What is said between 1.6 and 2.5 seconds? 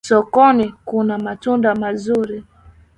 mazuri